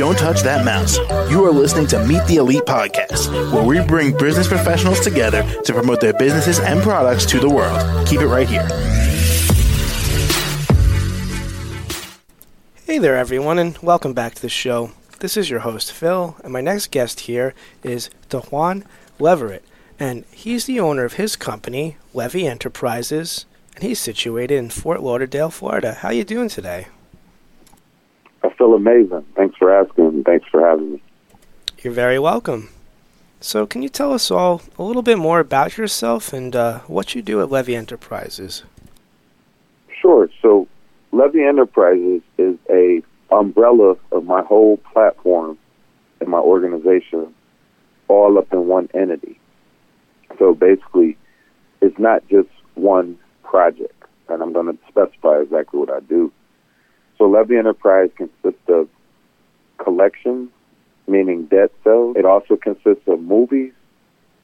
[0.00, 0.96] Don't touch that mouse.
[1.30, 5.74] You are listening to Meet the Elite Podcast, where we bring business professionals together to
[5.74, 8.08] promote their businesses and products to the world.
[8.08, 8.66] Keep it right here.
[12.86, 14.92] Hey there, everyone, and welcome back to the show.
[15.18, 18.84] This is your host, Phil, and my next guest here is DeJuan
[19.18, 19.64] Leverett,
[19.98, 23.44] and he's the owner of his company, Levy Enterprises,
[23.74, 25.92] and he's situated in Fort Lauderdale, Florida.
[25.92, 26.86] How are you doing today?
[28.42, 29.26] I feel amazing.
[29.36, 30.24] Thanks for asking.
[30.24, 31.02] Thanks for having me.
[31.82, 32.70] You're very welcome.
[33.40, 37.14] So, can you tell us all a little bit more about yourself and uh, what
[37.14, 38.64] you do at Levy Enterprises?
[40.00, 40.28] Sure.
[40.42, 40.66] So,
[41.12, 45.56] Levy Enterprises is a umbrella of my whole platform
[46.20, 47.32] and my organization,
[48.08, 49.38] all up in one entity.
[50.38, 51.16] So basically,
[51.80, 56.32] it's not just one project, and I'm going to specify exactly what I do.
[57.18, 58.88] So Levy Enterprise consists of
[59.82, 60.50] collections,
[61.06, 62.16] meaning dead cells.
[62.16, 63.72] It also consists of movies,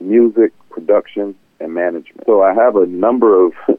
[0.00, 2.24] music, production, and management.
[2.26, 3.52] So I have a number of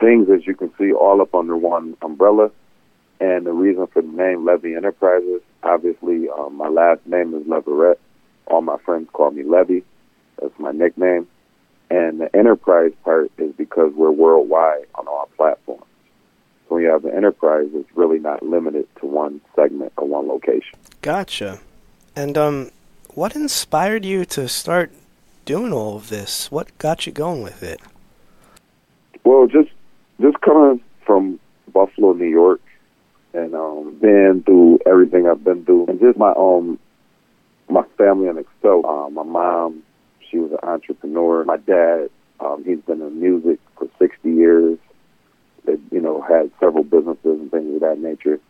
[0.00, 2.50] things, as you can see, all up under one umbrella.
[3.20, 8.00] And the reason for the name Levy Enterprises, obviously, um, my last name is Leverett.
[8.46, 9.84] All my friends call me Levy.
[10.40, 11.28] That's my nickname.
[11.90, 15.84] And the enterprise part is because we're worldwide on all platforms.
[16.68, 19.92] So when you have an enterprise, it's really not limited to one segment
[20.50, 20.78] location.
[21.02, 21.60] Gotcha.
[22.16, 22.70] And um,
[23.14, 24.92] what inspired you to start
[25.44, 26.50] doing all of this?
[26.50, 27.80] What got you going with it?
[29.24, 29.70] Well, just
[30.20, 31.40] just coming from
[31.72, 32.60] Buffalo, New York,
[33.32, 36.78] and um, been through everything I've been through, and just my um
[37.68, 38.84] my family in itself.
[38.84, 39.82] Uh, my mom,
[40.28, 41.44] she was an entrepreneur.
[41.44, 44.78] My dad, um, he's been in music for 60 years.
[45.66, 48.40] That you know had several businesses and things of that nature.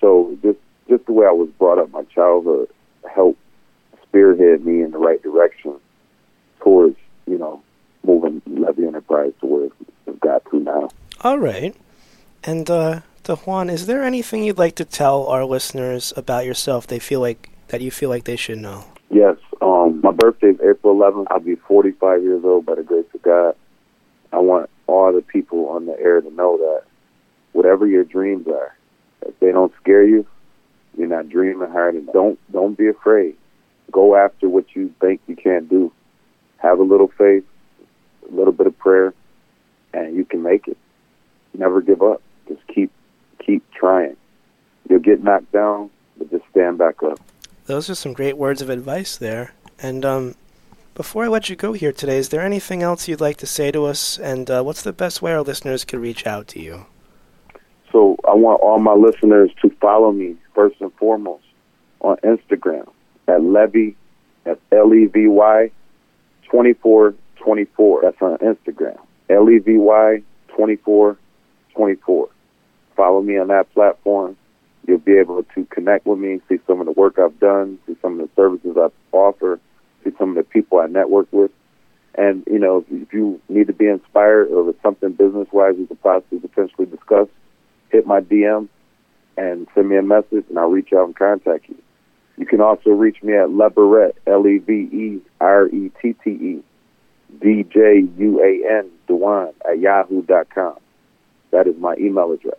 [0.00, 2.68] So just just the way I was brought up, my childhood
[3.14, 3.40] helped
[4.02, 5.74] spearhead me in the right direction
[6.60, 7.62] towards you know
[8.04, 9.64] moving Levy Enterprise to where
[10.06, 10.90] it's got to now.
[11.20, 11.74] All right.
[12.44, 16.86] And uh, DeJuan, is there anything you'd like to tell our listeners about yourself?
[16.86, 18.84] They feel like that you feel like they should know.
[19.10, 19.36] Yes.
[19.60, 21.26] Um, my birthday is April 11th.
[21.30, 23.54] I'll be 45 years old by the grace of God.
[24.32, 26.82] I want all the people on the air to know that
[27.52, 28.76] whatever your dreams are,
[29.26, 30.26] if they don't scare you,
[31.02, 33.36] you're not dreaming hard and Don't don't be afraid.
[33.90, 35.92] Go after what you think you can't do.
[36.58, 37.44] Have a little faith,
[38.30, 39.12] a little bit of prayer,
[39.92, 40.78] and you can make it.
[41.54, 42.22] Never give up.
[42.46, 42.92] Just keep
[43.44, 44.16] keep trying.
[44.88, 47.18] You'll get knocked down, but just stand back up.
[47.66, 49.54] Those are some great words of advice there.
[49.80, 50.36] And um,
[50.94, 53.72] before I let you go here today, is there anything else you'd like to say
[53.72, 54.18] to us?
[54.18, 56.86] And uh, what's the best way our listeners can reach out to you?
[57.90, 61.44] So I want all my listeners to follow me first and foremost
[62.00, 62.88] on Instagram
[63.28, 63.96] at Levy,
[64.46, 65.70] at L E V Y,
[66.50, 68.02] twenty four twenty four.
[68.02, 68.98] That's on Instagram.
[69.30, 71.16] L E V Y twenty four
[71.74, 72.28] twenty four.
[72.96, 74.36] Follow me on that platform.
[74.86, 77.96] You'll be able to connect with me, see some of the work I've done, see
[78.02, 79.60] some of the services I offer,
[80.04, 81.52] see some of the people I network with.
[82.16, 85.86] And, you know, if you need to be inspired or it's something business wise we
[85.86, 87.28] could possibly potentially discuss,
[87.90, 88.68] hit my DM
[89.36, 91.76] and send me a message and I'll reach out and contact you.
[92.36, 96.30] You can also reach me at Leverett, L E V E R E T T
[96.30, 96.62] E,
[97.40, 100.76] D J U A N, Dewan, at yahoo.com.
[101.50, 102.58] That is my email address.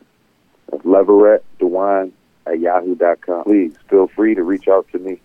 [0.69, 2.13] That's Leverett, Dewan,
[2.45, 3.44] at yahoo.com.
[3.44, 5.19] Please feel free to reach out to me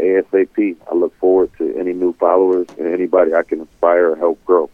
[0.00, 0.76] ASAP.
[0.90, 4.70] I look forward to any new followers and anybody I can inspire or help grow.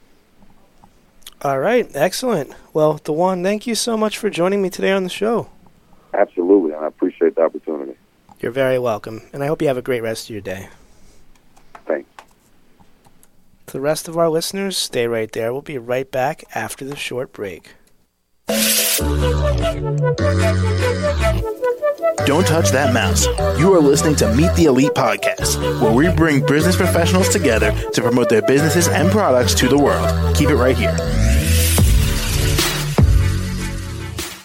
[1.42, 2.52] All right, excellent.
[2.72, 5.48] Well, DeJuan, thank you so much for joining me today on the show.
[6.14, 7.94] Absolutely, and I appreciate the opportunity.
[8.40, 10.68] You're very welcome, and I hope you have a great rest of your day.
[11.86, 12.08] Thanks.
[13.66, 15.52] To the rest of our listeners, stay right there.
[15.52, 17.70] We'll be right back after the short break.
[22.26, 23.26] Don't touch that mouse.
[23.58, 28.02] You are listening to Meet the Elite Podcast, where we bring business professionals together to
[28.02, 30.36] promote their businesses and products to the world.
[30.36, 30.96] Keep it right here.